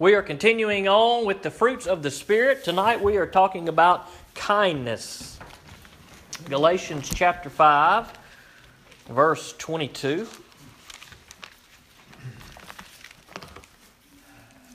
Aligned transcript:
We 0.00 0.16
are 0.16 0.22
continuing 0.22 0.88
on 0.88 1.24
with 1.24 1.42
the 1.42 1.52
fruits 1.52 1.86
of 1.86 2.02
the 2.02 2.10
Spirit. 2.10 2.64
Tonight 2.64 3.00
we 3.00 3.16
are 3.16 3.28
talking 3.28 3.68
about 3.68 4.10
kindness. 4.34 5.38
Galatians 6.48 7.08
chapter 7.08 7.48
5, 7.48 8.12
verse 9.08 9.54
22. 9.56 10.26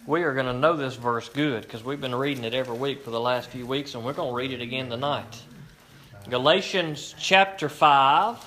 We 0.07 0.23
are 0.23 0.33
going 0.33 0.45
to 0.45 0.53
know 0.53 0.77
this 0.77 0.95
verse 0.95 1.27
good 1.27 1.63
because 1.63 1.83
we've 1.83 1.99
been 1.99 2.15
reading 2.15 2.45
it 2.45 2.54
every 2.54 2.77
week 2.77 3.04
for 3.04 3.11
the 3.11 3.20
last 3.20 3.49
few 3.49 3.65
weeks, 3.65 3.95
and 3.95 4.05
we're 4.05 4.13
going 4.13 4.29
to 4.29 4.36
read 4.36 4.54
it 4.54 4.61
again 4.61 4.89
tonight. 4.89 5.43
Galatians 6.29 7.13
chapter 7.20 7.67
5, 7.67 8.38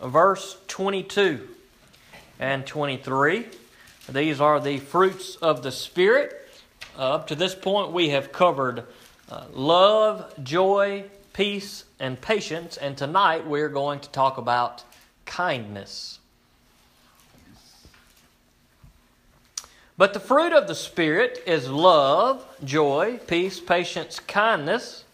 verse 0.00 0.56
22 0.66 1.46
and 2.38 2.66
23. 2.66 3.44
These 4.12 4.40
are 4.40 4.58
the 4.58 4.78
fruits 4.78 5.36
of 5.36 5.62
the 5.62 5.70
Spirit. 5.70 6.48
Uh, 6.98 7.14
up 7.14 7.28
to 7.28 7.36
this 7.36 7.54
point, 7.54 7.92
we 7.92 8.08
have 8.08 8.32
covered 8.32 8.84
uh, 9.30 9.44
love, 9.52 10.34
joy, 10.42 11.04
peace, 11.32 11.84
and 12.00 12.20
patience, 12.20 12.76
and 12.76 12.98
tonight 12.98 13.46
we're 13.46 13.68
going 13.68 14.00
to 14.00 14.08
talk 14.10 14.36
about 14.36 14.82
kindness. 15.26 16.18
But 19.96 20.12
the 20.12 20.18
fruit 20.18 20.52
of 20.52 20.66
the 20.66 20.74
Spirit 20.74 21.44
is 21.46 21.68
love, 21.68 22.44
joy, 22.64 23.20
peace, 23.28 23.60
patience, 23.60 24.18
kindness, 24.18 25.04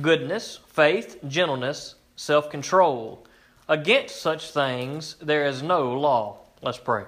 goodness, 0.00 0.60
faith, 0.68 1.18
gentleness, 1.28 1.96
self 2.14 2.48
control. 2.48 3.26
Against 3.68 4.16
such 4.16 4.50
things 4.50 5.16
there 5.20 5.46
is 5.46 5.62
no 5.62 5.92
law. 5.92 6.38
Let's 6.62 6.78
pray. 6.78 7.04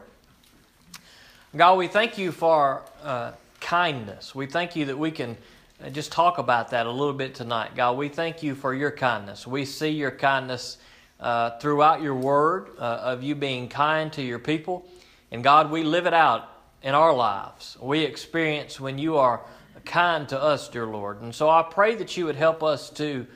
God, 1.56 1.78
we 1.78 1.88
thank 1.88 2.18
you 2.18 2.30
for 2.30 2.82
uh, 3.02 3.32
kindness. 3.58 4.34
We 4.34 4.44
thank 4.44 4.76
you 4.76 4.84
that 4.84 4.98
we 4.98 5.10
can 5.10 5.34
uh, 5.82 5.88
just 5.88 6.12
talk 6.12 6.36
about 6.36 6.72
that 6.72 6.84
a 6.84 6.90
little 6.90 7.14
bit 7.14 7.34
tonight. 7.34 7.74
God, 7.74 7.96
we 7.96 8.10
thank 8.10 8.42
you 8.42 8.54
for 8.54 8.74
your 8.74 8.90
kindness. 8.90 9.46
We 9.46 9.64
see 9.64 9.88
your 9.88 10.10
kindness 10.10 10.76
uh, 11.18 11.58
throughout 11.58 12.02
your 12.02 12.14
word 12.14 12.68
uh, 12.78 12.82
of 12.82 13.22
you 13.22 13.34
being 13.34 13.66
kind 13.66 14.12
to 14.12 14.22
your 14.22 14.38
people. 14.38 14.86
And 15.30 15.42
God, 15.42 15.70
we 15.70 15.84
live 15.84 16.06
it 16.06 16.12
out 16.12 16.52
in 16.82 16.94
our 16.94 17.14
lives. 17.14 17.78
We 17.80 18.00
experience 18.00 18.78
when 18.78 18.98
you 18.98 19.16
are 19.16 19.40
kind 19.86 20.28
to 20.28 20.38
us, 20.38 20.68
dear 20.68 20.86
Lord. 20.86 21.22
And 21.22 21.34
so 21.34 21.48
I 21.48 21.62
pray 21.62 21.94
that 21.94 22.14
you 22.14 22.26
would 22.26 22.36
help 22.36 22.62
us 22.62 22.90
to, 22.90 23.26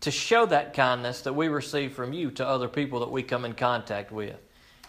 to 0.00 0.10
show 0.10 0.46
that 0.46 0.74
kindness 0.74 1.20
that 1.20 1.34
we 1.34 1.46
receive 1.46 1.92
from 1.92 2.12
you 2.12 2.32
to 2.32 2.44
other 2.46 2.66
people 2.66 2.98
that 3.00 3.10
we 3.12 3.22
come 3.22 3.44
in 3.44 3.52
contact 3.52 4.10
with. 4.10 4.36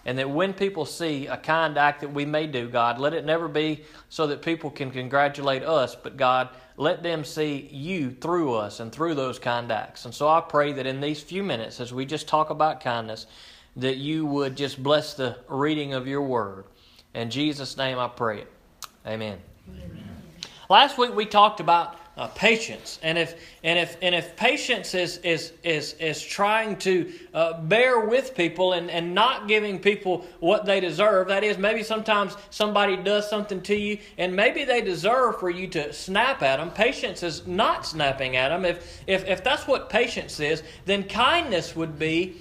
And 0.07 0.17
that 0.19 0.29
when 0.29 0.53
people 0.53 0.85
see 0.85 1.27
a 1.27 1.35
kind 1.35 1.77
act 1.77 1.99
that 1.99 2.13
we 2.13 2.23
may 2.23 2.47
do, 2.47 2.69
God, 2.69 2.97
let 2.97 3.13
it 3.13 3.25
never 3.25 3.49
be 3.49 3.83
so 4.07 4.25
that 4.27 4.41
people 4.41 4.71
can 4.71 4.89
congratulate 4.89 5.63
us, 5.63 5.95
but 5.95 6.15
God, 6.15 6.47
let 6.77 7.03
them 7.03 7.25
see 7.25 7.67
you 7.73 8.11
through 8.11 8.53
us 8.53 8.79
and 8.79 8.89
through 8.89 9.15
those 9.15 9.37
kind 9.37 9.69
acts. 9.69 10.05
And 10.05 10.13
so 10.15 10.29
I 10.29 10.39
pray 10.39 10.71
that 10.71 10.85
in 10.85 11.01
these 11.01 11.19
few 11.19 11.43
minutes, 11.43 11.81
as 11.81 11.93
we 11.93 12.05
just 12.05 12.25
talk 12.25 12.49
about 12.49 12.79
kindness, 12.79 13.27
that 13.75 13.97
you 13.97 14.25
would 14.25 14.55
just 14.55 14.81
bless 14.81 15.13
the 15.13 15.37
reading 15.49 15.93
of 15.93 16.07
your 16.07 16.21
word. 16.21 16.63
In 17.13 17.29
Jesus' 17.29 17.75
name 17.75 17.99
I 17.99 18.07
pray 18.07 18.39
it. 18.41 18.51
Amen. 19.05 19.39
Amen. 19.69 20.03
Last 20.69 20.97
week 20.97 21.13
we 21.13 21.25
talked 21.25 21.59
about 21.59 21.97
uh, 22.17 22.27
patience, 22.29 22.97
and 23.03 23.17
if 23.17 23.35
and 23.63 23.77
if 23.77 23.95
and 24.01 24.15
if 24.15 24.35
patience 24.35 24.95
is 24.95 25.17
is 25.19 25.53
is 25.63 25.93
is 25.99 26.21
trying 26.21 26.75
to 26.77 27.13
uh, 27.33 27.61
bear 27.61 27.99
with 28.01 28.35
people 28.35 28.73
and 28.73 28.89
and 28.89 29.13
not 29.13 29.47
giving 29.47 29.77
people 29.77 30.25
what 30.39 30.65
they 30.65 30.79
deserve, 30.79 31.27
that 31.27 31.43
is 31.43 31.59
maybe 31.59 31.83
sometimes 31.83 32.35
somebody 32.49 32.97
does 32.97 33.29
something 33.29 33.61
to 33.61 33.75
you 33.75 33.99
and 34.17 34.35
maybe 34.35 34.63
they 34.63 34.81
deserve 34.81 35.39
for 35.39 35.51
you 35.51 35.67
to 35.67 35.93
snap 35.93 36.41
at 36.41 36.57
them. 36.57 36.71
Patience 36.71 37.21
is 37.21 37.45
not 37.45 37.85
snapping 37.85 38.35
at 38.35 38.49
them. 38.49 38.65
If 38.65 39.03
if 39.05 39.23
if 39.27 39.43
that's 39.43 39.67
what 39.67 39.87
patience 39.87 40.39
is, 40.39 40.63
then 40.85 41.03
kindness 41.03 41.75
would 41.75 41.99
be 41.99 42.35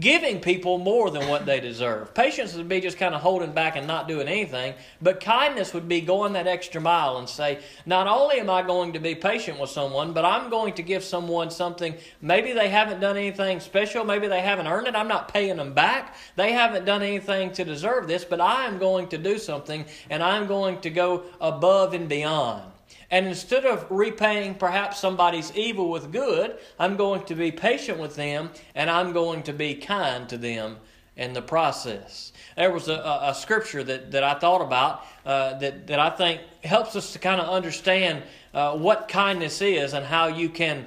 giving 0.00 0.40
people 0.40 0.78
more 0.78 1.10
than 1.10 1.28
what 1.28 1.44
they 1.44 1.60
deserve. 1.60 2.14
Patience 2.14 2.54
would 2.54 2.68
be 2.68 2.80
just 2.80 2.96
kind 2.96 3.14
of 3.14 3.20
holding 3.20 3.52
back 3.52 3.76
and 3.76 3.86
not 3.86 4.08
doing 4.08 4.28
anything, 4.28 4.74
but 5.02 5.20
kindness 5.20 5.74
would 5.74 5.86
be 5.86 6.00
going 6.00 6.32
that 6.32 6.46
extra 6.46 6.80
mile 6.80 7.18
and 7.18 7.28
say, 7.28 7.58
not 7.84 8.06
only 8.06 8.40
am 8.40 8.48
I 8.48 8.62
going 8.62 8.94
to 8.94 8.98
be 8.98 9.14
patient 9.14 9.60
with 9.60 9.68
someone, 9.68 10.14
but 10.14 10.24
I'm 10.24 10.48
going 10.48 10.72
to 10.74 10.82
give 10.82 11.04
someone 11.04 11.50
something. 11.50 11.94
Maybe 12.22 12.52
they 12.52 12.68
haven't 12.68 13.00
done 13.00 13.18
anything 13.18 13.60
special, 13.60 14.04
maybe 14.04 14.26
they 14.26 14.40
haven't 14.40 14.68
earned 14.68 14.86
it. 14.86 14.96
I'm 14.96 15.08
not 15.08 15.32
paying 15.32 15.56
them 15.56 15.74
back. 15.74 16.16
They 16.36 16.52
haven't 16.52 16.86
done 16.86 17.02
anything 17.02 17.52
to 17.52 17.64
deserve 17.64 18.08
this, 18.08 18.24
but 18.24 18.40
I 18.40 18.64
am 18.66 18.78
going 18.78 19.08
to 19.08 19.18
do 19.18 19.36
something 19.36 19.84
and 20.08 20.22
I'm 20.22 20.46
going 20.46 20.80
to 20.80 20.90
go 20.90 21.24
above 21.40 21.92
and 21.92 22.08
beyond. 22.08 22.73
And 23.14 23.28
instead 23.28 23.64
of 23.64 23.86
repaying 23.90 24.56
perhaps 24.56 24.98
somebody's 24.98 25.54
evil 25.54 25.88
with 25.88 26.10
good, 26.10 26.58
I'm 26.80 26.96
going 26.96 27.22
to 27.26 27.36
be 27.36 27.52
patient 27.52 28.00
with 28.00 28.16
them 28.16 28.50
and 28.74 28.90
I'm 28.90 29.12
going 29.12 29.44
to 29.44 29.52
be 29.52 29.76
kind 29.76 30.28
to 30.30 30.36
them 30.36 30.78
in 31.14 31.32
the 31.32 31.40
process. 31.40 32.32
There 32.56 32.72
was 32.72 32.88
a, 32.88 32.94
a, 32.94 33.32
scripture 33.32 33.84
that, 33.84 34.10
that 34.10 34.24
I 34.24 34.34
thought 34.34 34.62
about 34.62 35.06
uh, 35.24 35.56
that, 35.58 35.86
that 35.86 36.00
I 36.00 36.10
think 36.10 36.40
helps 36.64 36.96
us 36.96 37.12
to 37.12 37.20
kind 37.20 37.40
of 37.40 37.48
understand 37.48 38.24
uh, 38.52 38.76
what 38.76 39.06
kindness 39.06 39.62
is 39.62 39.92
and 39.92 40.04
how 40.04 40.26
you 40.26 40.48
can 40.48 40.84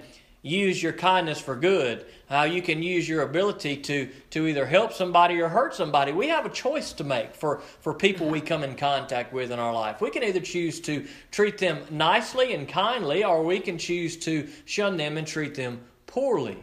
use 0.47 0.81
your 0.81 0.93
kindness 0.93 1.39
for 1.39 1.55
good, 1.55 2.05
how 2.29 2.43
you 2.43 2.61
can 2.61 2.81
use 2.81 3.07
your 3.07 3.21
ability 3.21 3.77
to, 3.77 4.09
to 4.31 4.47
either 4.47 4.65
help 4.65 4.93
somebody 4.93 5.39
or 5.39 5.49
hurt 5.49 5.75
somebody. 5.75 6.11
We 6.11 6.27
have 6.29 6.45
a 6.45 6.49
choice 6.49 6.93
to 6.93 7.03
make 7.03 7.35
for, 7.35 7.59
for 7.81 7.93
people 7.93 8.27
we 8.27 8.41
come 8.41 8.63
in 8.63 8.75
contact 8.75 9.33
with 9.33 9.51
in 9.51 9.59
our 9.59 9.73
life. 9.73 10.01
We 10.01 10.09
can 10.09 10.23
either 10.23 10.39
choose 10.39 10.79
to 10.81 11.05
treat 11.31 11.57
them 11.57 11.79
nicely 11.89 12.53
and 12.53 12.67
kindly, 12.67 13.23
or 13.23 13.43
we 13.43 13.59
can 13.59 13.77
choose 13.77 14.17
to 14.17 14.47
shun 14.65 14.97
them 14.97 15.17
and 15.17 15.27
treat 15.27 15.55
them 15.55 15.81
poorly. 16.05 16.57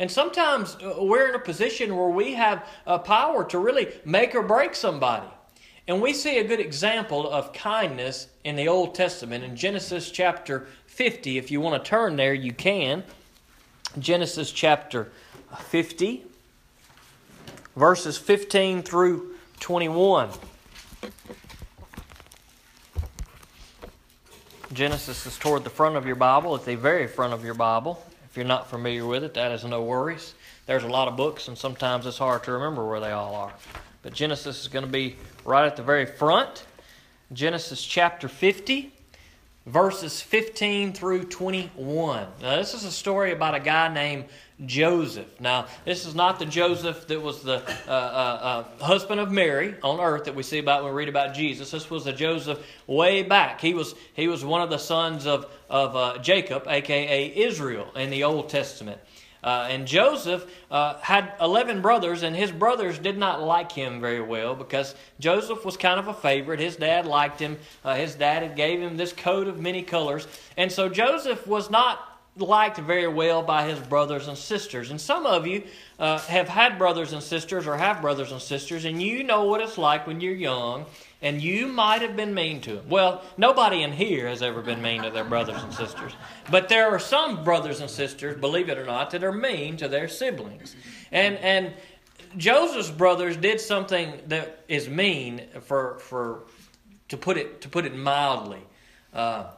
And 0.00 0.10
sometimes 0.10 0.76
uh, 0.76 0.94
we're 0.98 1.28
in 1.28 1.34
a 1.34 1.40
position 1.40 1.94
where 1.94 2.08
we 2.08 2.32
have 2.32 2.66
a 2.86 2.98
power 2.98 3.44
to 3.44 3.58
really 3.58 3.88
make 4.04 4.34
or 4.34 4.42
break 4.42 4.74
somebody. 4.74 5.28
And 5.86 6.00
we 6.00 6.12
see 6.12 6.38
a 6.38 6.44
good 6.44 6.60
example 6.60 7.28
of 7.30 7.52
kindness 7.52 8.28
in 8.44 8.56
the 8.56 8.68
Old 8.68 8.94
Testament 8.94 9.44
in 9.44 9.56
Genesis 9.56 10.10
chapter 10.10 10.68
50. 10.86 11.36
If 11.36 11.50
you 11.50 11.60
want 11.60 11.82
to 11.82 11.88
turn 11.88 12.16
there, 12.16 12.32
you 12.32 12.52
can. 12.52 13.04
Genesis 13.98 14.52
chapter 14.52 15.10
50, 15.56 16.24
verses 17.74 18.16
15 18.16 18.82
through 18.82 19.34
21. 19.58 20.30
Genesis 24.72 25.26
is 25.26 25.36
toward 25.36 25.64
the 25.64 25.70
front 25.70 25.96
of 25.96 26.06
your 26.06 26.14
Bible, 26.14 26.54
at 26.54 26.64
the 26.64 26.76
very 26.76 27.08
front 27.08 27.32
of 27.32 27.44
your 27.44 27.54
Bible. 27.54 28.00
If 28.30 28.36
you're 28.36 28.46
not 28.46 28.70
familiar 28.70 29.04
with 29.04 29.24
it, 29.24 29.34
that 29.34 29.50
is 29.50 29.64
no 29.64 29.82
worries. 29.82 30.34
There's 30.66 30.84
a 30.84 30.88
lot 30.88 31.08
of 31.08 31.16
books, 31.16 31.48
and 31.48 31.58
sometimes 31.58 32.06
it's 32.06 32.18
hard 32.18 32.44
to 32.44 32.52
remember 32.52 32.86
where 32.86 33.00
they 33.00 33.10
all 33.10 33.34
are. 33.34 33.52
But 34.02 34.12
Genesis 34.12 34.60
is 34.60 34.68
going 34.68 34.84
to 34.84 34.90
be 34.90 35.16
right 35.44 35.66
at 35.66 35.74
the 35.74 35.82
very 35.82 36.06
front. 36.06 36.64
Genesis 37.32 37.84
chapter 37.84 38.28
50, 38.28 38.92
verses 39.70 40.20
15 40.20 40.92
through 40.92 41.24
21. 41.24 42.26
Now, 42.42 42.56
this 42.56 42.74
is 42.74 42.84
a 42.84 42.90
story 42.90 43.32
about 43.32 43.54
a 43.54 43.60
guy 43.60 43.92
named 43.92 44.24
Joseph. 44.66 45.28
Now, 45.40 45.66
this 45.84 46.06
is 46.06 46.14
not 46.14 46.38
the 46.40 46.44
Joseph 46.44 47.06
that 47.06 47.20
was 47.20 47.42
the 47.42 47.62
uh, 47.86 47.90
uh, 47.90 48.64
uh, 48.80 48.84
husband 48.84 49.20
of 49.20 49.30
Mary 49.30 49.76
on 49.82 50.00
earth 50.00 50.24
that 50.24 50.34
we 50.34 50.42
see 50.42 50.58
about 50.58 50.82
when 50.82 50.92
we 50.92 50.98
read 50.98 51.08
about 51.08 51.34
Jesus. 51.34 51.70
This 51.70 51.88
was 51.88 52.04
the 52.04 52.12
Joseph 52.12 52.58
way 52.88 53.22
back. 53.22 53.60
He 53.60 53.72
was, 53.72 53.94
he 54.14 54.26
was 54.26 54.44
one 54.44 54.60
of 54.60 54.70
the 54.70 54.78
sons 54.78 55.26
of, 55.26 55.46
of 55.70 55.94
uh, 55.94 56.18
Jacob, 56.18 56.64
aka 56.66 57.32
Israel, 57.34 57.92
in 57.94 58.10
the 58.10 58.24
Old 58.24 58.48
Testament. 58.48 59.00
Uh, 59.42 59.68
and 59.70 59.86
Joseph 59.86 60.46
uh, 60.70 60.98
had 61.00 61.32
11 61.40 61.80
brothers, 61.80 62.22
and 62.22 62.36
his 62.36 62.52
brothers 62.52 62.98
did 62.98 63.16
not 63.16 63.42
like 63.42 63.72
him 63.72 64.00
very 64.00 64.20
well 64.20 64.54
because 64.54 64.94
Joseph 65.18 65.64
was 65.64 65.76
kind 65.76 65.98
of 65.98 66.08
a 66.08 66.14
favorite. 66.14 66.60
His 66.60 66.76
dad 66.76 67.06
liked 67.06 67.40
him. 67.40 67.58
Uh, 67.84 67.94
his 67.94 68.14
dad 68.14 68.42
had 68.42 68.56
gave 68.56 68.80
him 68.80 68.96
this 68.96 69.12
coat 69.12 69.48
of 69.48 69.58
many 69.58 69.82
colors. 69.82 70.26
And 70.56 70.70
so 70.70 70.88
Joseph 70.88 71.46
was 71.46 71.70
not 71.70 72.09
liked 72.40 72.78
very 72.78 73.08
well 73.08 73.42
by 73.42 73.68
his 73.68 73.78
brothers 73.78 74.28
and 74.28 74.36
sisters. 74.36 74.90
And 74.90 75.00
some 75.00 75.26
of 75.26 75.46
you 75.46 75.62
uh, 75.98 76.18
have 76.18 76.48
had 76.48 76.78
brothers 76.78 77.12
and 77.12 77.22
sisters 77.22 77.66
or 77.66 77.76
have 77.76 78.00
brothers 78.00 78.32
and 78.32 78.40
sisters, 78.40 78.84
and 78.84 79.02
you 79.02 79.22
know 79.22 79.44
what 79.44 79.60
it's 79.60 79.78
like 79.78 80.06
when 80.06 80.20
you're 80.20 80.34
young 80.34 80.86
and 81.22 81.42
you 81.42 81.66
might 81.66 82.02
have 82.02 82.16
been 82.16 82.32
mean 82.32 82.60
to 82.62 82.76
them. 82.76 82.88
Well, 82.88 83.22
nobody 83.36 83.82
in 83.82 83.92
here 83.92 84.26
has 84.28 84.42
ever 84.42 84.62
been 84.62 84.80
mean 84.80 85.02
to 85.02 85.10
their 85.10 85.24
brothers 85.24 85.62
and 85.62 85.72
sisters. 85.72 86.12
But 86.50 86.68
there 86.68 86.88
are 86.88 86.98
some 86.98 87.44
brothers 87.44 87.80
and 87.80 87.90
sisters, 87.90 88.40
believe 88.40 88.68
it 88.68 88.78
or 88.78 88.86
not, 88.86 89.10
that 89.10 89.22
are 89.22 89.32
mean 89.32 89.76
to 89.78 89.88
their 89.88 90.08
siblings. 90.08 90.74
And 91.12 91.36
and 91.38 91.74
Joseph's 92.36 92.90
brothers 92.90 93.36
did 93.36 93.60
something 93.60 94.20
that 94.28 94.64
is 94.68 94.88
mean 94.88 95.42
for 95.62 95.98
for 95.98 96.44
to 97.08 97.16
put 97.16 97.36
it 97.36 97.60
to 97.62 97.68
put 97.68 97.84
it 97.84 97.94
mildly. 97.94 98.62
Uh, 99.12 99.50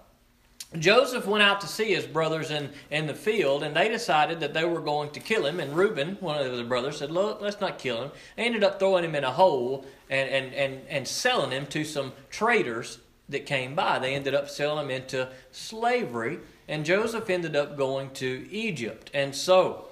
Joseph 0.78 1.26
went 1.26 1.42
out 1.42 1.60
to 1.60 1.66
see 1.66 1.94
his 1.94 2.06
brothers 2.06 2.50
in, 2.50 2.70
in 2.90 3.06
the 3.06 3.14
field, 3.14 3.62
and 3.62 3.76
they 3.76 3.88
decided 3.88 4.40
that 4.40 4.54
they 4.54 4.64
were 4.64 4.80
going 4.80 5.10
to 5.10 5.20
kill 5.20 5.44
him. 5.44 5.60
And 5.60 5.76
Reuben, 5.76 6.16
one 6.20 6.44
of 6.44 6.56
the 6.56 6.64
brothers, 6.64 6.98
said, 6.98 7.10
Look, 7.10 7.40
let's 7.40 7.60
not 7.60 7.78
kill 7.78 8.02
him. 8.02 8.10
They 8.36 8.44
ended 8.44 8.64
up 8.64 8.78
throwing 8.78 9.04
him 9.04 9.14
in 9.14 9.24
a 9.24 9.30
hole 9.30 9.84
and, 10.08 10.30
and, 10.30 10.54
and, 10.54 10.80
and 10.88 11.06
selling 11.06 11.50
him 11.50 11.66
to 11.66 11.84
some 11.84 12.12
traders 12.30 12.98
that 13.28 13.46
came 13.46 13.74
by. 13.74 13.98
They 13.98 14.14
ended 14.14 14.34
up 14.34 14.48
selling 14.48 14.86
him 14.86 14.90
into 14.90 15.28
slavery, 15.50 16.38
and 16.69 16.84
Joseph 16.84 17.28
ended 17.28 17.54
up 17.54 17.76
going 17.76 18.10
to 18.14 18.48
Egypt. 18.50 19.10
And 19.12 19.34
so, 19.34 19.88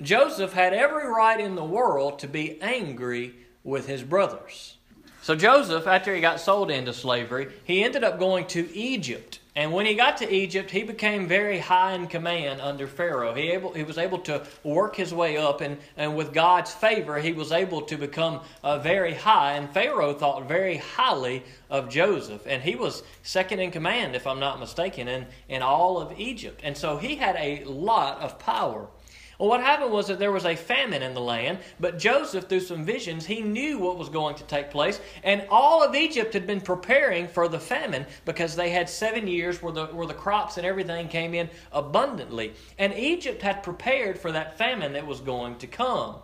Joseph 0.00 0.54
had 0.54 0.72
every 0.72 1.06
right 1.06 1.38
in 1.38 1.54
the 1.54 1.64
world 1.64 2.18
to 2.20 2.26
be 2.26 2.60
angry 2.62 3.34
with 3.64 3.86
his 3.86 4.02
brothers. 4.02 4.76
So 5.22 5.36
Joseph, 5.36 5.86
after 5.86 6.14
he 6.14 6.20
got 6.20 6.40
sold 6.40 6.70
into 6.70 6.92
slavery, 6.92 7.52
he 7.62 7.84
ended 7.84 8.02
up 8.02 8.18
going 8.18 8.46
to 8.48 8.74
Egypt. 8.74 9.38
And 9.54 9.70
when 9.70 9.84
he 9.84 9.94
got 9.94 10.16
to 10.18 10.34
Egypt, 10.34 10.70
he 10.70 10.82
became 10.82 11.28
very 11.28 11.58
high 11.58 11.92
in 11.92 12.06
command 12.06 12.62
under 12.62 12.86
Pharaoh. 12.86 13.34
He, 13.34 13.50
able, 13.50 13.74
he 13.74 13.82
was 13.82 13.98
able 13.98 14.18
to 14.20 14.46
work 14.64 14.96
his 14.96 15.12
way 15.12 15.36
up, 15.36 15.60
and, 15.60 15.76
and 15.98 16.16
with 16.16 16.32
God's 16.32 16.72
favor, 16.72 17.18
he 17.18 17.32
was 17.32 17.52
able 17.52 17.82
to 17.82 17.98
become 17.98 18.40
uh, 18.64 18.78
very 18.78 19.12
high. 19.12 19.52
And 19.52 19.68
Pharaoh 19.68 20.14
thought 20.14 20.48
very 20.48 20.78
highly 20.78 21.42
of 21.68 21.90
Joseph. 21.90 22.46
And 22.46 22.62
he 22.62 22.76
was 22.76 23.02
second 23.22 23.60
in 23.60 23.70
command, 23.70 24.16
if 24.16 24.26
I'm 24.26 24.40
not 24.40 24.58
mistaken, 24.58 25.06
in, 25.06 25.26
in 25.50 25.60
all 25.60 25.98
of 25.98 26.18
Egypt. 26.18 26.62
And 26.64 26.74
so 26.74 26.96
he 26.96 27.16
had 27.16 27.36
a 27.36 27.64
lot 27.64 28.22
of 28.22 28.38
power. 28.38 28.88
Well, 29.38 29.48
what 29.48 29.60
happened 29.60 29.92
was 29.92 30.08
that 30.08 30.18
there 30.18 30.32
was 30.32 30.44
a 30.44 30.56
famine 30.56 31.02
in 31.02 31.14
the 31.14 31.20
land, 31.20 31.58
but 31.80 31.98
Joseph, 31.98 32.48
through 32.48 32.60
some 32.60 32.84
visions, 32.84 33.26
he 33.26 33.40
knew 33.40 33.78
what 33.78 33.98
was 33.98 34.08
going 34.08 34.34
to 34.36 34.44
take 34.44 34.70
place, 34.70 35.00
and 35.24 35.46
all 35.50 35.82
of 35.82 35.94
Egypt 35.94 36.32
had 36.34 36.46
been 36.46 36.60
preparing 36.60 37.26
for 37.26 37.48
the 37.48 37.60
famine 37.60 38.06
because 38.24 38.54
they 38.54 38.70
had 38.70 38.88
seven 38.88 39.26
years 39.26 39.62
where 39.62 39.72
the, 39.72 39.86
where 39.86 40.06
the 40.06 40.14
crops 40.14 40.56
and 40.58 40.66
everything 40.66 41.08
came 41.08 41.34
in 41.34 41.48
abundantly. 41.72 42.52
And 42.78 42.94
Egypt 42.94 43.42
had 43.42 43.62
prepared 43.62 44.18
for 44.18 44.32
that 44.32 44.58
famine 44.58 44.92
that 44.92 45.06
was 45.06 45.20
going 45.20 45.56
to 45.58 45.66
come. 45.66 46.16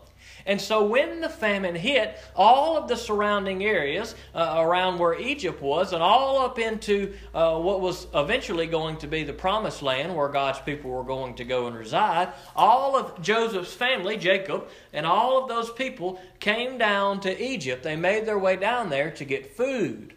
And 0.48 0.58
so 0.58 0.86
when 0.86 1.20
the 1.20 1.28
famine 1.28 1.74
hit, 1.74 2.16
all 2.34 2.78
of 2.78 2.88
the 2.88 2.96
surrounding 2.96 3.62
areas 3.62 4.14
uh, 4.34 4.54
around 4.56 4.98
where 4.98 5.12
Egypt 5.12 5.60
was, 5.60 5.92
and 5.92 6.02
all 6.02 6.38
up 6.38 6.58
into 6.58 7.14
uh, 7.34 7.58
what 7.58 7.82
was 7.82 8.06
eventually 8.14 8.66
going 8.66 8.96
to 8.96 9.06
be 9.06 9.24
the 9.24 9.34
promised 9.34 9.82
land 9.82 10.16
where 10.16 10.28
God's 10.28 10.58
people 10.60 10.90
were 10.90 11.04
going 11.04 11.34
to 11.34 11.44
go 11.44 11.66
and 11.66 11.76
reside, 11.76 12.32
all 12.56 12.96
of 12.96 13.20
Joseph's 13.20 13.74
family, 13.74 14.16
Jacob, 14.16 14.68
and 14.94 15.04
all 15.04 15.42
of 15.42 15.50
those 15.50 15.70
people 15.70 16.18
came 16.40 16.78
down 16.78 17.20
to 17.20 17.42
Egypt. 17.42 17.82
They 17.82 17.96
made 17.96 18.24
their 18.24 18.38
way 18.38 18.56
down 18.56 18.88
there 18.88 19.10
to 19.12 19.24
get 19.26 19.54
food. 19.54 20.14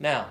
Now, 0.00 0.26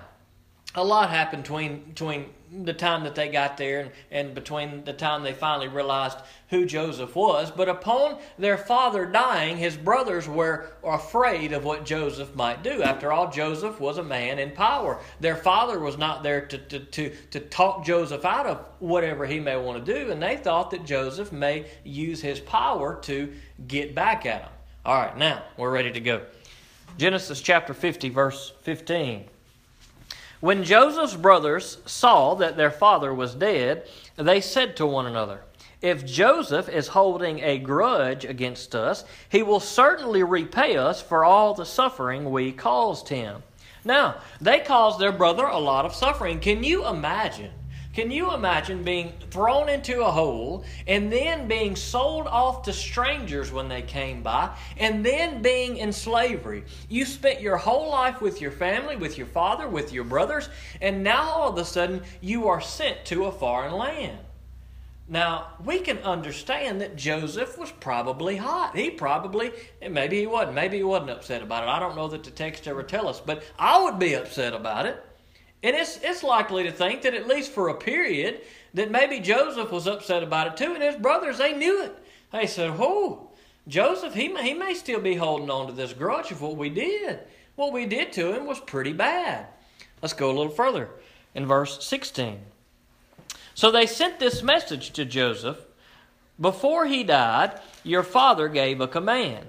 a 0.74 0.84
lot 0.84 1.10
happened 1.10 1.42
between, 1.44 1.80
between 1.80 2.26
the 2.64 2.72
time 2.72 3.04
that 3.04 3.14
they 3.14 3.28
got 3.28 3.56
there 3.56 3.80
and, 3.80 3.90
and 4.10 4.34
between 4.34 4.84
the 4.84 4.92
time 4.92 5.22
they 5.22 5.32
finally 5.32 5.68
realized 5.68 6.18
who 6.48 6.64
Joseph 6.64 7.14
was. 7.14 7.50
But 7.50 7.68
upon 7.68 8.18
their 8.38 8.56
father 8.56 9.06
dying, 9.06 9.56
his 9.56 9.76
brothers 9.76 10.28
were 10.28 10.72
afraid 10.84 11.52
of 11.52 11.64
what 11.64 11.84
Joseph 11.84 12.34
might 12.34 12.62
do. 12.62 12.82
After 12.82 13.12
all, 13.12 13.30
Joseph 13.30 13.80
was 13.80 13.98
a 13.98 14.02
man 14.02 14.38
in 14.38 14.50
power. 14.52 15.00
Their 15.20 15.36
father 15.36 15.78
was 15.78 15.98
not 15.98 16.22
there 16.22 16.46
to, 16.46 16.58
to, 16.58 16.78
to, 16.80 17.14
to 17.30 17.40
talk 17.40 17.84
Joseph 17.84 18.24
out 18.24 18.46
of 18.46 18.64
whatever 18.78 19.26
he 19.26 19.40
may 19.40 19.56
want 19.56 19.84
to 19.84 19.92
do, 19.92 20.10
and 20.10 20.22
they 20.22 20.36
thought 20.36 20.70
that 20.70 20.84
Joseph 20.84 21.32
may 21.32 21.66
use 21.84 22.20
his 22.20 22.40
power 22.40 22.98
to 23.02 23.32
get 23.66 23.94
back 23.94 24.26
at 24.26 24.42
them. 24.42 24.52
All 24.84 24.96
right, 24.96 25.16
now 25.16 25.42
we're 25.56 25.70
ready 25.70 25.92
to 25.92 26.00
go. 26.00 26.22
Genesis 26.96 27.40
chapter 27.40 27.74
50, 27.74 28.08
verse 28.08 28.52
15. 28.62 29.28
When 30.40 30.62
Joseph's 30.62 31.16
brothers 31.16 31.78
saw 31.84 32.34
that 32.36 32.56
their 32.56 32.70
father 32.70 33.12
was 33.12 33.34
dead, 33.34 33.88
they 34.16 34.40
said 34.40 34.76
to 34.76 34.86
one 34.86 35.06
another, 35.06 35.42
If 35.82 36.06
Joseph 36.06 36.68
is 36.68 36.88
holding 36.88 37.40
a 37.40 37.58
grudge 37.58 38.24
against 38.24 38.74
us, 38.76 39.04
he 39.28 39.42
will 39.42 39.58
certainly 39.58 40.22
repay 40.22 40.76
us 40.76 41.02
for 41.02 41.24
all 41.24 41.54
the 41.54 41.66
suffering 41.66 42.30
we 42.30 42.52
caused 42.52 43.08
him. 43.08 43.42
Now, 43.84 44.18
they 44.40 44.60
caused 44.60 45.00
their 45.00 45.12
brother 45.12 45.44
a 45.44 45.58
lot 45.58 45.84
of 45.84 45.94
suffering. 45.94 46.38
Can 46.38 46.62
you 46.62 46.86
imagine 46.86 47.50
can 47.98 48.12
you 48.12 48.32
imagine 48.32 48.84
being 48.84 49.12
thrown 49.32 49.68
into 49.68 50.04
a 50.04 50.08
hole 50.12 50.64
and 50.86 51.12
then 51.12 51.48
being 51.48 51.74
sold 51.74 52.28
off 52.28 52.62
to 52.62 52.72
strangers 52.72 53.50
when 53.50 53.68
they 53.68 53.82
came 53.82 54.22
by 54.22 54.56
and 54.76 55.04
then 55.04 55.42
being 55.42 55.78
in 55.78 55.92
slavery? 55.92 56.62
You 56.88 57.04
spent 57.04 57.40
your 57.40 57.56
whole 57.56 57.90
life 57.90 58.20
with 58.20 58.40
your 58.40 58.52
family, 58.52 58.94
with 58.94 59.18
your 59.18 59.26
father, 59.26 59.68
with 59.68 59.92
your 59.92 60.04
brothers, 60.04 60.48
and 60.80 61.02
now 61.02 61.28
all 61.28 61.48
of 61.48 61.58
a 61.58 61.64
sudden 61.64 62.04
you 62.20 62.46
are 62.46 62.60
sent 62.60 63.04
to 63.06 63.24
a 63.24 63.32
foreign 63.32 63.72
land. 63.72 64.20
Now, 65.08 65.54
we 65.64 65.80
can 65.80 65.98
understand 65.98 66.80
that 66.82 66.94
Joseph 66.94 67.58
was 67.58 67.72
probably 67.72 68.36
hot. 68.36 68.76
He 68.76 68.90
probably, 68.90 69.50
maybe 69.90 70.20
he 70.20 70.26
wasn't, 70.28 70.54
maybe 70.54 70.76
he 70.76 70.84
wasn't 70.84 71.10
upset 71.10 71.42
about 71.42 71.64
it. 71.64 71.68
I 71.68 71.80
don't 71.80 71.96
know 71.96 72.06
that 72.06 72.22
the 72.22 72.30
text 72.30 72.68
ever 72.68 72.84
tell 72.84 73.08
us, 73.08 73.18
but 73.18 73.42
I 73.58 73.82
would 73.82 73.98
be 73.98 74.14
upset 74.14 74.54
about 74.54 74.86
it. 74.86 75.04
And 75.62 75.74
it's, 75.74 75.98
it's 76.02 76.22
likely 76.22 76.64
to 76.64 76.72
think 76.72 77.02
that 77.02 77.14
at 77.14 77.26
least 77.26 77.50
for 77.50 77.68
a 77.68 77.74
period, 77.74 78.40
that 78.74 78.90
maybe 78.90 79.20
Joseph 79.20 79.72
was 79.72 79.86
upset 79.86 80.22
about 80.22 80.46
it 80.46 80.56
too, 80.56 80.74
and 80.74 80.82
his 80.82 80.96
brothers, 80.96 81.38
they 81.38 81.52
knew 81.52 81.82
it. 81.82 81.96
They 82.32 82.46
said, 82.46 82.74
Oh, 82.78 83.30
Joseph, 83.66 84.14
he 84.14 84.28
may, 84.28 84.42
he 84.42 84.54
may 84.54 84.74
still 84.74 85.00
be 85.00 85.16
holding 85.16 85.50
on 85.50 85.66
to 85.66 85.72
this 85.72 85.92
grudge 85.92 86.30
of 86.30 86.40
what 86.40 86.56
we 86.56 86.70
did. 86.70 87.20
What 87.56 87.72
we 87.72 87.86
did 87.86 88.12
to 88.12 88.32
him 88.32 88.46
was 88.46 88.60
pretty 88.60 88.92
bad. 88.92 89.46
Let's 90.00 90.14
go 90.14 90.30
a 90.30 90.36
little 90.36 90.52
further 90.52 90.90
in 91.34 91.44
verse 91.44 91.84
16. 91.84 92.38
So 93.54 93.70
they 93.70 93.86
sent 93.86 94.20
this 94.20 94.42
message 94.42 94.92
to 94.92 95.04
Joseph 95.04 95.58
Before 96.40 96.86
he 96.86 97.02
died, 97.02 97.60
your 97.82 98.04
father 98.04 98.48
gave 98.48 98.80
a 98.80 98.86
command. 98.86 99.48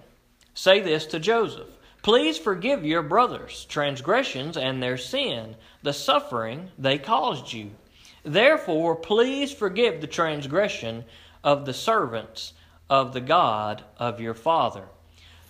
Say 0.56 0.82
this 0.82 1.06
to 1.08 1.20
Joseph 1.20 1.68
Please 2.02 2.38
forgive 2.38 2.86
your 2.86 3.04
brothers' 3.04 3.66
transgressions 3.66 4.56
and 4.56 4.82
their 4.82 4.98
sin, 4.98 5.56
the 5.84 5.94
suffering 5.94 6.70
they 6.78 6.98
caused 6.98 7.52
you. 7.52 7.72
Therefore, 8.24 8.96
please 8.96 9.52
forgive 9.52 10.02
the 10.02 10.08
transgression 10.08 11.06
of 11.44 11.66
the 11.66 11.74
servants 11.74 12.54
of 12.90 13.14
the 13.14 13.22
God 13.22 13.84
of 13.98 14.20
your 14.20 14.34
father. 14.34 14.86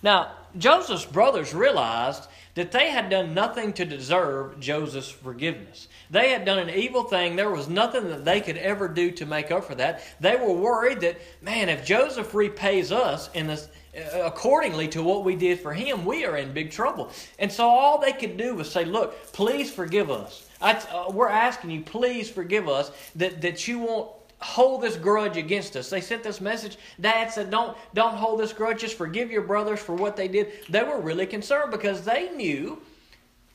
Now, 0.02 0.32
Joseph's 0.56 1.04
brothers 1.04 1.54
realized 1.54 2.26
that 2.54 2.72
they 2.72 2.90
had 2.90 3.10
done 3.10 3.34
nothing 3.34 3.72
to 3.74 3.84
deserve 3.84 4.58
Joseph's 4.58 5.10
forgiveness. 5.10 5.88
They 6.10 6.30
had 6.30 6.44
done 6.44 6.58
an 6.58 6.70
evil 6.70 7.04
thing. 7.04 7.36
There 7.36 7.50
was 7.50 7.68
nothing 7.68 8.08
that 8.08 8.24
they 8.24 8.40
could 8.40 8.56
ever 8.56 8.88
do 8.88 9.10
to 9.12 9.26
make 9.26 9.50
up 9.50 9.64
for 9.64 9.76
that. 9.76 10.02
They 10.18 10.36
were 10.36 10.52
worried 10.52 11.00
that, 11.00 11.20
man, 11.40 11.68
if 11.68 11.84
Joseph 11.84 12.34
repays 12.34 12.90
us 12.90 13.30
in 13.34 13.46
this, 13.46 13.68
accordingly 13.94 14.88
to 14.88 15.02
what 15.02 15.24
we 15.24 15.34
did 15.34 15.60
for 15.60 15.72
him, 15.72 16.04
we 16.04 16.24
are 16.24 16.36
in 16.36 16.52
big 16.52 16.70
trouble. 16.70 17.10
And 17.38 17.50
so 17.50 17.66
all 17.68 17.98
they 17.98 18.12
could 18.12 18.36
do 18.36 18.54
was 18.54 18.70
say, 18.70 18.84
Look, 18.84 19.32
please 19.32 19.70
forgive 19.70 20.10
us. 20.10 20.48
I, 20.60 20.74
uh, 20.74 21.10
we're 21.10 21.28
asking 21.28 21.70
you, 21.70 21.80
please 21.82 22.30
forgive 22.30 22.68
us 22.68 22.92
that, 23.16 23.40
that 23.42 23.66
you 23.66 23.78
won't 23.80 24.10
hold 24.40 24.82
this 24.82 24.96
grudge 24.96 25.36
against 25.36 25.76
us. 25.76 25.90
They 25.90 26.00
sent 26.00 26.22
this 26.22 26.40
message. 26.40 26.78
Dad 27.00 27.32
said, 27.32 27.50
Don't, 27.50 27.76
don't 27.94 28.14
hold 28.14 28.40
this 28.40 28.52
grudge. 28.52 28.80
Just 28.80 28.96
forgive 28.96 29.30
your 29.30 29.42
brothers 29.42 29.80
for 29.80 29.94
what 29.94 30.16
they 30.16 30.28
did. 30.28 30.52
They 30.68 30.82
were 30.82 31.00
really 31.00 31.26
concerned 31.26 31.70
because 31.70 32.04
they 32.04 32.30
knew 32.30 32.80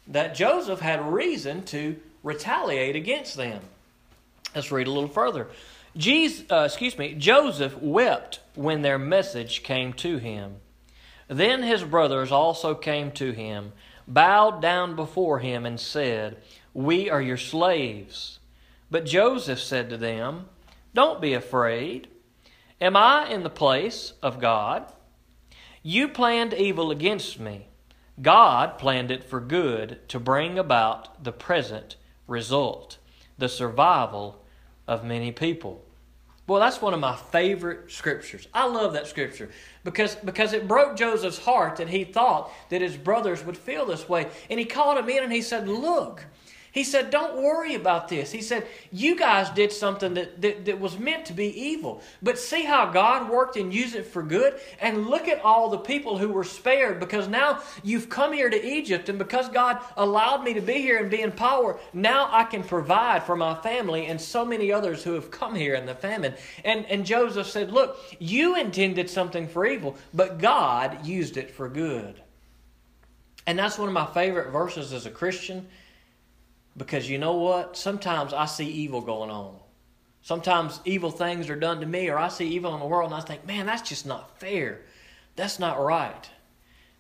that 0.07 0.35
Joseph 0.35 0.79
had 0.79 1.01
reason 1.11 1.63
to 1.65 1.99
retaliate 2.23 2.95
against 2.95 3.37
them. 3.37 3.61
Let's 4.53 4.71
read 4.71 4.87
a 4.87 4.91
little 4.91 5.09
further. 5.09 5.47
Jesus, 5.97 6.45
uh, 6.51 6.63
excuse 6.65 6.97
me, 6.97 7.13
Joseph 7.13 7.77
wept 7.81 8.41
when 8.53 8.81
their 8.81 8.99
message 8.99 9.63
came 9.63 9.93
to 9.93 10.17
him. 10.17 10.57
Then 11.27 11.63
his 11.63 11.83
brothers 11.83 12.31
also 12.31 12.75
came 12.75 13.11
to 13.13 13.31
him, 13.31 13.71
bowed 14.07 14.61
down 14.61 14.95
before 14.95 15.39
him, 15.39 15.65
and 15.65 15.79
said, 15.79 16.37
We 16.73 17.09
are 17.09 17.21
your 17.21 17.37
slaves. 17.37 18.39
But 18.91 19.05
Joseph 19.05 19.59
said 19.59 19.89
to 19.89 19.97
them, 19.97 20.49
Don't 20.93 21.21
be 21.21 21.33
afraid. 21.33 22.09
Am 22.81 22.95
I 22.95 23.29
in 23.29 23.43
the 23.43 23.49
place 23.49 24.13
of 24.21 24.39
God? 24.39 24.91
You 25.81 26.09
planned 26.09 26.53
evil 26.53 26.91
against 26.91 27.39
me. 27.39 27.67
God 28.21 28.77
planned 28.77 29.11
it 29.11 29.23
for 29.23 29.39
good 29.39 30.07
to 30.09 30.19
bring 30.19 30.59
about 30.59 31.23
the 31.23 31.31
present 31.31 31.95
result, 32.27 32.97
the 33.37 33.49
survival 33.49 34.44
of 34.87 35.03
many 35.03 35.31
people. 35.31 35.81
Well, 36.47 36.59
that's 36.59 36.79
one 36.79 36.93
of 36.93 36.99
my 36.99 37.15
favorite 37.15 37.91
scriptures. 37.91 38.47
I 38.53 38.67
love 38.67 38.93
that 38.93 39.07
scripture 39.07 39.49
because, 39.83 40.13
because 40.15 40.53
it 40.53 40.67
broke 40.67 40.95
Joseph's 40.95 41.39
heart 41.39 41.77
that 41.77 41.89
he 41.89 42.03
thought 42.03 42.51
that 42.69 42.81
his 42.81 42.95
brothers 42.95 43.43
would 43.43 43.57
feel 43.57 43.85
this 43.85 44.07
way. 44.07 44.27
And 44.49 44.59
he 44.59 44.65
called 44.65 44.99
him 44.99 45.09
in 45.09 45.23
and 45.23 45.33
he 45.33 45.41
said, 45.41 45.67
Look, 45.67 46.23
he 46.75 46.83
said, 46.83 47.09
Don't 47.09 47.41
worry 47.41 47.73
about 47.73 48.09
this. 48.09 48.33
He 48.33 48.41
said, 48.41 48.67
You 48.91 49.15
guys 49.15 49.49
did 49.51 49.71
something 49.71 50.13
that, 50.15 50.41
that, 50.41 50.65
that, 50.65 50.77
was 50.77 50.99
meant 50.99 51.25
to 51.27 51.33
be 51.33 51.47
evil. 51.57 52.01
But 52.21 52.37
see 52.37 52.65
how 52.65 52.87
God 52.87 53.29
worked 53.29 53.55
and 53.55 53.73
used 53.73 53.95
it 53.95 54.05
for 54.05 54.21
good? 54.21 54.59
And 54.81 55.07
look 55.07 55.29
at 55.29 55.41
all 55.41 55.69
the 55.69 55.77
people 55.77 56.17
who 56.17 56.27
were 56.27 56.43
spared 56.43 56.99
because 56.99 57.29
now 57.29 57.61
you've 57.81 58.09
come 58.09 58.33
here 58.33 58.49
to 58.49 58.61
Egypt. 58.61 59.07
And 59.07 59.17
because 59.17 59.47
God 59.47 59.79
allowed 59.95 60.43
me 60.43 60.53
to 60.53 60.59
be 60.59 60.73
here 60.73 60.99
and 60.99 61.09
be 61.09 61.21
in 61.21 61.31
power, 61.31 61.79
now 61.93 62.27
I 62.29 62.43
can 62.43 62.61
provide 62.61 63.23
for 63.23 63.37
my 63.37 63.55
family 63.55 64.07
and 64.07 64.19
so 64.19 64.43
many 64.43 64.69
others 64.69 65.01
who 65.01 65.13
have 65.13 65.31
come 65.31 65.55
here 65.55 65.75
in 65.75 65.85
the 65.85 65.95
famine. 65.95 66.33
And, 66.65 66.85
and 66.87 67.05
Joseph 67.05 67.47
said, 67.47 67.71
Look, 67.71 67.97
you 68.19 68.57
intended 68.57 69.09
something 69.09 69.47
for 69.47 69.65
evil, 69.65 69.95
but 70.13 70.39
God 70.39 71.05
used 71.05 71.37
it 71.37 71.51
for 71.51 71.69
good. 71.69 72.21
And 73.47 73.57
that's 73.57 73.77
one 73.77 73.87
of 73.87 73.93
my 73.93 74.07
favorite 74.07 74.51
verses 74.51 74.91
as 74.91 75.05
a 75.05 75.11
Christian 75.11 75.67
Because 76.77 77.09
you 77.09 77.17
know 77.17 77.33
what? 77.33 77.77
Sometimes 77.77 78.33
I 78.33 78.45
see 78.45 78.67
evil 78.67 79.01
going 79.01 79.29
on. 79.29 79.55
Sometimes 80.21 80.79
evil 80.85 81.11
things 81.11 81.49
are 81.49 81.55
done 81.55 81.79
to 81.81 81.85
me, 81.85 82.09
or 82.09 82.17
I 82.17 82.29
see 82.29 82.47
evil 82.47 82.73
in 82.73 82.79
the 82.79 82.87
world, 82.87 83.11
and 83.11 83.21
I 83.21 83.23
think, 83.23 83.45
man, 83.45 83.65
that's 83.65 83.87
just 83.87 84.05
not 84.05 84.39
fair. 84.39 84.81
That's 85.35 85.59
not 85.59 85.79
right. 85.79 86.29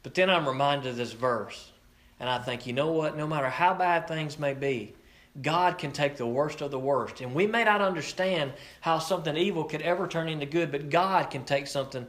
But 0.03 0.13
then 0.13 0.29
I'm 0.29 0.47
reminded 0.47 0.89
of 0.89 0.97
this 0.97 1.13
verse, 1.13 1.71
and 2.19 2.29
I 2.29 2.37
think, 2.37 2.67
you 2.67 2.73
know 2.73 2.91
what? 2.91 3.17
No 3.17 3.25
matter 3.25 3.49
how 3.49 3.73
bad 3.73 4.07
things 4.07 4.37
may 4.37 4.53
be, 4.53 4.93
God 5.41 5.77
can 5.77 5.91
take 5.91 6.17
the 6.17 6.27
worst 6.27 6.61
of 6.61 6.71
the 6.71 6.79
worst. 6.79 7.19
And 7.19 7.33
we 7.33 7.47
may 7.47 7.63
not 7.63 7.81
understand 7.81 8.53
how 8.79 8.99
something 8.99 9.35
evil 9.35 9.65
could 9.65 9.81
ever 9.81 10.07
turn 10.07 10.29
into 10.29 10.45
good, 10.45 10.71
but 10.71 10.89
God 10.89 11.29
can 11.29 11.43
take 11.43 11.67
something 11.67 12.05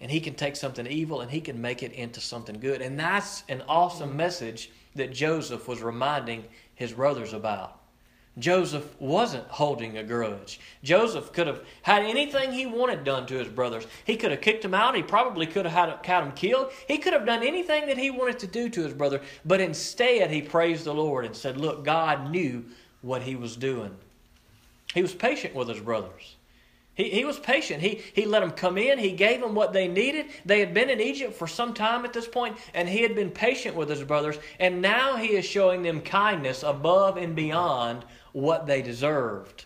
and 0.00 0.10
He 0.10 0.20
can 0.20 0.34
take 0.34 0.56
something 0.56 0.86
evil 0.86 1.20
and 1.20 1.30
He 1.30 1.40
can 1.40 1.60
make 1.60 1.82
it 1.82 1.92
into 1.92 2.20
something 2.20 2.58
good. 2.58 2.82
And 2.82 2.98
that's 2.98 3.44
an 3.48 3.62
awesome 3.68 4.16
message 4.16 4.70
that 4.94 5.12
Joseph 5.12 5.68
was 5.68 5.82
reminding 5.82 6.44
his 6.74 6.92
brothers 6.92 7.32
about. 7.32 7.80
Joseph 8.38 8.88
wasn't 9.00 9.46
holding 9.48 9.98
a 9.98 10.04
grudge. 10.04 10.60
Joseph 10.82 11.32
could 11.32 11.46
have 11.46 11.62
had 11.82 12.04
anything 12.04 12.52
he 12.52 12.64
wanted 12.64 13.04
done 13.04 13.26
to 13.26 13.34
his 13.34 13.48
brothers. 13.48 13.86
He 14.04 14.16
could 14.16 14.30
have 14.30 14.40
kicked 14.40 14.62
them 14.62 14.74
out. 14.74 14.94
He 14.94 15.02
probably 15.02 15.46
could 15.46 15.66
have 15.66 15.74
had, 15.74 16.06
had 16.06 16.24
them 16.24 16.32
killed. 16.32 16.72
He 16.86 16.98
could 16.98 17.12
have 17.12 17.26
done 17.26 17.42
anything 17.42 17.86
that 17.86 17.98
he 17.98 18.10
wanted 18.10 18.38
to 18.40 18.46
do 18.46 18.68
to 18.68 18.82
his 18.82 18.94
brother. 18.94 19.20
But 19.44 19.60
instead, 19.60 20.30
he 20.30 20.42
praised 20.42 20.84
the 20.84 20.94
Lord 20.94 21.24
and 21.24 21.34
said, 21.34 21.56
Look, 21.56 21.84
God 21.84 22.30
knew 22.30 22.64
what 23.02 23.22
he 23.22 23.34
was 23.34 23.56
doing. 23.56 23.94
He 24.94 25.02
was 25.02 25.14
patient 25.14 25.54
with 25.54 25.68
his 25.68 25.80
brothers. 25.80 26.36
He, 27.00 27.08
he 27.08 27.24
was 27.24 27.38
patient. 27.38 27.80
He, 27.80 28.02
he 28.12 28.26
let 28.26 28.40
them 28.40 28.50
come 28.50 28.76
in. 28.76 28.98
He 28.98 29.12
gave 29.12 29.40
them 29.40 29.54
what 29.54 29.72
they 29.72 29.88
needed. 29.88 30.26
They 30.44 30.60
had 30.60 30.74
been 30.74 30.90
in 30.90 31.00
Egypt 31.00 31.34
for 31.34 31.46
some 31.46 31.72
time 31.72 32.04
at 32.04 32.12
this 32.12 32.28
point, 32.28 32.58
and 32.74 32.86
he 32.86 33.00
had 33.00 33.14
been 33.14 33.30
patient 33.30 33.74
with 33.74 33.88
his 33.88 34.04
brothers. 34.04 34.36
And 34.58 34.82
now 34.82 35.16
he 35.16 35.28
is 35.28 35.46
showing 35.46 35.82
them 35.82 36.02
kindness 36.02 36.62
above 36.62 37.16
and 37.16 37.34
beyond 37.34 38.04
what 38.32 38.66
they 38.66 38.82
deserved. 38.82 39.64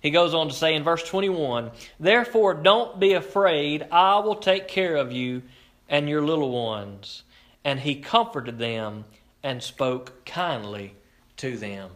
He 0.00 0.10
goes 0.10 0.32
on 0.32 0.48
to 0.48 0.54
say 0.54 0.74
in 0.74 0.82
verse 0.82 1.06
21 1.06 1.70
Therefore, 2.00 2.54
don't 2.54 2.98
be 2.98 3.12
afraid. 3.12 3.86
I 3.92 4.18
will 4.20 4.36
take 4.36 4.68
care 4.68 4.96
of 4.96 5.12
you 5.12 5.42
and 5.90 6.08
your 6.08 6.22
little 6.22 6.50
ones. 6.50 7.22
And 7.64 7.78
he 7.80 7.96
comforted 7.96 8.58
them 8.58 9.04
and 9.42 9.62
spoke 9.62 10.24
kindly 10.24 10.94
to 11.36 11.58
them. 11.58 11.90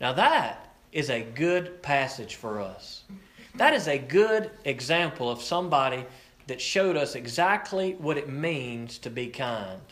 Now, 0.00 0.14
that 0.14 0.63
is 0.94 1.10
a 1.10 1.22
good 1.34 1.82
passage 1.82 2.36
for 2.36 2.62
us. 2.62 3.04
That 3.56 3.74
is 3.74 3.86
a 3.86 3.98
good 3.98 4.50
example 4.64 5.30
of 5.30 5.42
somebody 5.42 6.06
that 6.46 6.60
showed 6.60 6.96
us 6.96 7.14
exactly 7.14 7.92
what 7.98 8.16
it 8.16 8.30
means 8.30 8.96
to 8.98 9.10
be 9.10 9.26
kind. 9.26 9.82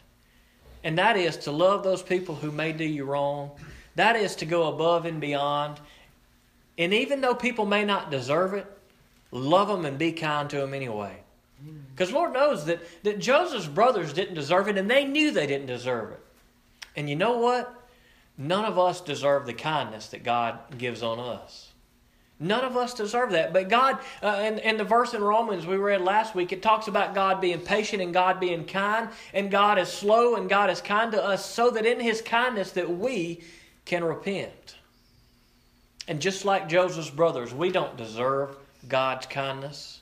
And 0.83 0.97
that 0.97 1.19
is 1.19 1.37
to 1.39 1.51
love 1.51 1.85
those 1.85 2.03
people 2.03 2.35
who 2.35 2.51
may 2.51 2.73
do 2.73 2.85
you 2.85 3.05
wrong 3.05 3.51
that 3.95 4.17
is 4.17 4.37
to 4.37 4.47
go 4.47 4.69
above 4.69 5.05
and 5.05 5.21
beyond. 5.21 5.81
And 6.79 6.95
even 6.95 7.21
though 7.21 7.35
people 7.35 7.67
may 7.67 7.85
not 7.85 8.11
deserve 8.11 8.55
it, 8.55 8.67
love 9.31 9.69
them 9.69 9.85
and 9.85 9.99
be 9.99 10.13
kind 10.13 10.49
to 10.51 10.57
them 10.57 10.75
anyway. 10.75 11.19
Because 11.95 12.13
Lord 12.13 12.33
knows 12.33 12.65
that, 12.67 12.81
that 13.05 13.19
Joseph's 13.19 13.67
brothers 13.67 14.13
didn't 14.13 14.35
deserve 14.35 14.69
it, 14.69 14.79
and 14.79 14.91
they 14.91 15.05
knew 15.05 15.31
they 15.31 15.47
didn't 15.47 15.67
deserve 15.67 16.13
it. 16.13 16.21
And 16.97 17.09
you 17.09 17.17
know 17.17 17.39
what? 17.39 17.82
None 18.43 18.65
of 18.65 18.77
us 18.77 19.01
deserve 19.01 19.47
the 19.47 19.55
kindness 19.55 20.09
that 20.09 20.25
God 20.25 20.59
gives 20.77 21.01
on 21.01 21.21
us. 21.21 21.71
None 22.41 22.65
of 22.65 22.77
us 22.77 22.93
deserve 22.93 23.31
that. 23.31 23.53
But 23.53 23.69
God, 23.69 24.01
uh, 24.21 24.43
in, 24.45 24.59
in 24.59 24.77
the 24.77 24.85
verse 24.85 25.15
in 25.15 25.23
Romans 25.23 25.65
we 25.65 25.77
read 25.77 26.01
last 26.01 26.35
week, 26.35 26.51
it 26.51 26.61
talks 26.61 26.89
about 26.89 27.15
God 27.15 27.41
being 27.41 27.61
patient 27.61 28.03
and 28.03 28.13
God 28.13 28.41
being 28.41 28.65
kind, 28.65 29.11
and 29.33 29.49
God 29.49 29.79
is 29.79 29.89
slow 29.89 30.35
and 30.35 30.49
God 30.49 30.71
is 30.71 30.81
kind 30.81 31.13
to 31.13 31.23
us, 31.23 31.49
so 31.49 31.71
that 31.71 31.87
in 31.87 32.01
His 32.01 32.21
kindness 32.21 32.73
that 32.73 32.91
we 32.91 33.45
can 33.85 34.03
repent. 34.03 34.75
And 36.09 36.21
just 36.21 36.45
like 36.45 36.69
Joseph's 36.69 37.11
brothers, 37.11 37.55
we 37.55 37.71
don't 37.71 37.97
deserve 37.97 38.57
God's 38.89 39.27
kindness, 39.27 40.01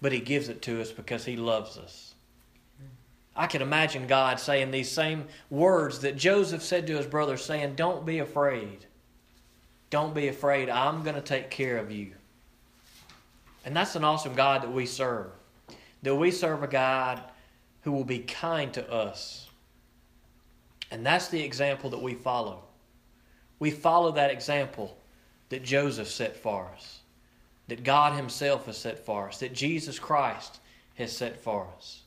but 0.00 0.12
He 0.12 0.20
gives 0.20 0.48
it 0.48 0.62
to 0.62 0.80
us 0.80 0.92
because 0.92 1.24
He 1.24 1.34
loves 1.34 1.78
us. 1.78 2.11
I 3.34 3.46
can 3.46 3.62
imagine 3.62 4.06
God 4.06 4.38
saying 4.38 4.70
these 4.70 4.90
same 4.90 5.26
words 5.48 6.00
that 6.00 6.16
Joseph 6.16 6.62
said 6.62 6.86
to 6.86 6.96
his 6.96 7.06
brothers, 7.06 7.44
saying, 7.44 7.74
Don't 7.76 8.04
be 8.04 8.18
afraid. 8.18 8.86
Don't 9.90 10.14
be 10.14 10.28
afraid. 10.28 10.68
I'm 10.68 11.02
going 11.02 11.16
to 11.16 11.22
take 11.22 11.50
care 11.50 11.78
of 11.78 11.90
you. 11.90 12.12
And 13.64 13.76
that's 13.76 13.96
an 13.96 14.04
awesome 14.04 14.34
God 14.34 14.62
that 14.62 14.72
we 14.72 14.86
serve. 14.86 15.30
That 16.02 16.14
we 16.14 16.30
serve 16.30 16.62
a 16.62 16.68
God 16.68 17.22
who 17.82 17.92
will 17.92 18.04
be 18.04 18.18
kind 18.18 18.72
to 18.74 18.90
us 18.90 19.48
and 20.92 21.06
that's 21.06 21.28
the 21.28 21.42
example 21.42 21.88
that 21.90 22.02
we 22.02 22.12
follow. 22.12 22.62
We 23.58 23.70
follow 23.70 24.12
that 24.12 24.30
example 24.30 24.94
that 25.48 25.64
Joseph 25.64 26.08
set 26.08 26.36
for 26.36 26.70
us, 26.74 27.00
that 27.68 27.82
God 27.82 28.12
Himself 28.12 28.66
has 28.66 28.76
set 28.76 28.98
for 28.98 29.28
us, 29.28 29.38
that 29.38 29.54
Jesus 29.54 29.98
Christ 29.98 30.60
has 30.96 31.10
set 31.10 31.42
for 31.42 31.66
us. 31.78 32.02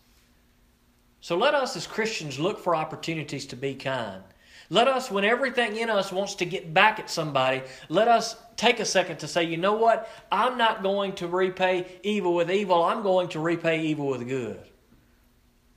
So 1.25 1.36
let 1.36 1.55
us 1.55 1.75
as 1.75 1.88
Christians 1.88 2.38
look 2.38 2.60
for 2.60 2.75
opportunities 2.75 3.48
to 3.48 3.55
be 3.55 3.74
kind. 3.74 4.22
Let 4.70 4.88
us, 4.88 5.10
when 5.10 5.25
everything 5.25 5.75
in 5.75 5.89
us 5.89 6.12
wants 6.12 6.36
to 6.36 6.46
get 6.46 6.72
back 6.72 7.00
at 7.00 7.10
somebody, 7.10 7.63
let 7.89 8.08
us 8.08 8.36
take 8.58 8.79
a 8.79 8.86
second 8.86 9.17
to 9.17 9.27
say, 9.27 9.44
you 9.44 9.58
know 9.58 9.74
what? 9.74 10.08
I'm 10.32 10.55
not 10.55 10.84
going 10.84 11.13
to 11.13 11.27
repay 11.27 11.88
evil 12.03 12.36
with 12.36 12.51
evil. 12.51 12.84
I'm 12.84 13.01
going 13.01 13.29
to 13.29 13.39
repay 13.39 13.82
evil 13.86 14.10
with 14.10 14.27
good. 14.27 14.60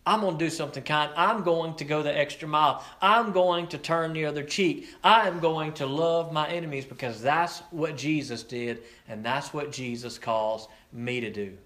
I'm 0.05 0.21
going 0.21 0.37
to 0.37 0.45
do 0.45 0.51
something 0.51 0.83
kind. 0.83 1.11
I'm 1.17 1.43
going 1.43 1.77
to 1.77 1.85
go 1.87 2.03
the 2.03 2.15
extra 2.15 2.47
mile. 2.47 2.85
I'm 3.01 3.33
going 3.33 3.69
to 3.69 3.79
turn 3.79 4.13
the 4.13 4.27
other 4.27 4.43
cheek. 4.43 4.89
I 5.03 5.29
am 5.29 5.41
going 5.41 5.73
to 5.75 5.87
love 5.87 6.31
my 6.31 6.47
enemies 6.51 6.85
because 6.85 7.23
that's 7.23 7.61
what 7.71 7.97
Jesus 7.97 8.43
did, 8.43 8.83
and 9.09 9.25
that's 9.25 9.55
what 9.55 9.73
Jesus 9.73 10.19
calls 10.19 10.69
me 10.93 11.21
to 11.21 11.31
do. 11.31 11.57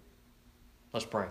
Let's 0.93 1.05
pray. 1.05 1.27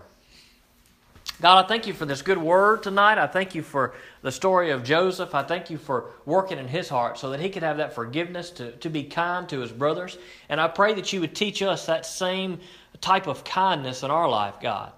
God, 1.40 1.64
I 1.64 1.68
thank 1.68 1.86
you 1.86 1.92
for 1.94 2.06
this 2.06 2.22
good 2.22 2.38
word 2.38 2.82
tonight. 2.84 3.18
I 3.18 3.26
thank 3.26 3.54
you 3.54 3.62
for 3.62 3.94
the 4.20 4.30
story 4.30 4.70
of 4.70 4.84
Joseph. 4.84 5.34
I 5.34 5.42
thank 5.42 5.70
you 5.70 5.78
for 5.78 6.10
working 6.24 6.58
in 6.58 6.68
his 6.68 6.88
heart 6.88 7.18
so 7.18 7.30
that 7.30 7.40
he 7.40 7.50
could 7.50 7.64
have 7.64 7.78
that 7.78 7.94
forgiveness 7.94 8.50
to, 8.50 8.72
to 8.72 8.88
be 8.88 9.04
kind 9.04 9.48
to 9.48 9.60
his 9.60 9.72
brothers. 9.72 10.18
And 10.48 10.60
I 10.60 10.68
pray 10.68 10.94
that 10.94 11.12
you 11.12 11.20
would 11.20 11.34
teach 11.34 11.60
us 11.62 11.86
that 11.86 12.06
same 12.06 12.60
type 13.00 13.26
of 13.26 13.42
kindness 13.42 14.04
in 14.04 14.10
our 14.10 14.28
life, 14.28 14.54
God 14.60 14.92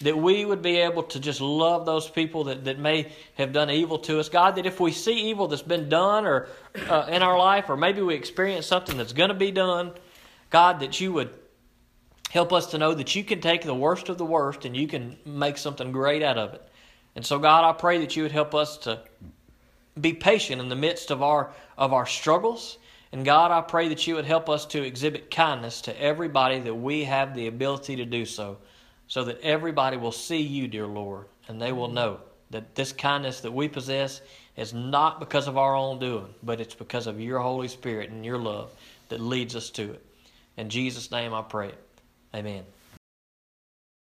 that 0.00 0.16
we 0.16 0.44
would 0.44 0.62
be 0.62 0.76
able 0.76 1.02
to 1.02 1.18
just 1.18 1.40
love 1.40 1.84
those 1.84 2.08
people 2.08 2.44
that, 2.44 2.64
that 2.64 2.78
may 2.78 3.10
have 3.34 3.52
done 3.52 3.68
evil 3.68 3.98
to 3.98 4.20
us. 4.20 4.28
God, 4.28 4.56
that 4.56 4.66
if 4.66 4.78
we 4.78 4.92
see 4.92 5.30
evil 5.30 5.48
that's 5.48 5.62
been 5.62 5.88
done 5.88 6.24
or 6.24 6.48
uh, 6.88 7.06
in 7.10 7.22
our 7.22 7.36
life, 7.36 7.68
or 7.68 7.76
maybe 7.76 8.00
we 8.00 8.14
experience 8.14 8.66
something 8.66 8.96
that's 8.96 9.12
going 9.12 9.30
to 9.30 9.34
be 9.34 9.50
done, 9.50 9.92
God, 10.50 10.80
that 10.80 11.00
you 11.00 11.12
would 11.14 11.30
help 12.30 12.52
us 12.52 12.66
to 12.66 12.78
know 12.78 12.94
that 12.94 13.14
you 13.14 13.24
can 13.24 13.40
take 13.40 13.62
the 13.62 13.74
worst 13.74 14.08
of 14.08 14.18
the 14.18 14.24
worst 14.24 14.64
and 14.64 14.76
you 14.76 14.86
can 14.86 15.16
make 15.24 15.58
something 15.58 15.92
great 15.92 16.22
out 16.22 16.38
of 16.38 16.54
it. 16.54 16.62
And 17.16 17.24
so, 17.24 17.38
God, 17.38 17.64
I 17.64 17.72
pray 17.72 17.98
that 17.98 18.16
you 18.16 18.22
would 18.22 18.32
help 18.32 18.54
us 18.54 18.78
to 18.78 19.00
be 20.00 20.12
patient 20.12 20.60
in 20.60 20.68
the 20.68 20.76
midst 20.76 21.10
of 21.10 21.22
our 21.22 21.52
of 21.76 21.92
our 21.92 22.06
struggles. 22.06 22.78
And 23.10 23.24
God, 23.24 23.50
I 23.50 23.62
pray 23.62 23.88
that 23.88 24.06
you 24.06 24.14
would 24.16 24.26
help 24.26 24.48
us 24.48 24.66
to 24.66 24.82
exhibit 24.82 25.30
kindness 25.30 25.80
to 25.82 26.00
everybody 26.00 26.60
that 26.60 26.74
we 26.74 27.04
have 27.04 27.34
the 27.34 27.46
ability 27.46 27.96
to 27.96 28.04
do 28.04 28.26
so 28.26 28.58
so 29.06 29.24
that 29.24 29.40
everybody 29.40 29.96
will 29.96 30.12
see 30.12 30.40
you, 30.42 30.68
dear 30.68 30.86
Lord, 30.86 31.26
and 31.48 31.60
they 31.60 31.72
will 31.72 31.88
know 31.88 32.20
that 32.50 32.74
this 32.74 32.92
kindness 32.92 33.40
that 33.40 33.52
we 33.52 33.66
possess 33.66 34.20
is 34.56 34.74
not 34.74 35.20
because 35.20 35.48
of 35.48 35.56
our 35.56 35.74
own 35.74 35.98
doing, 35.98 36.34
but 36.42 36.60
it's 36.60 36.74
because 36.74 37.06
of 37.06 37.20
your 37.20 37.38
Holy 37.38 37.68
Spirit 37.68 38.10
and 38.10 38.24
your 38.24 38.38
love 38.38 38.70
that 39.08 39.20
leads 39.20 39.56
us 39.56 39.70
to 39.70 39.92
it. 39.92 40.04
In 40.58 40.68
Jesus' 40.68 41.10
name 41.10 41.32
I 41.32 41.42
pray 41.42 41.68
it. 41.68 41.87
Amen. 42.38 42.64